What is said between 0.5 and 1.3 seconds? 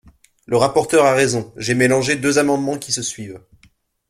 rapporteur a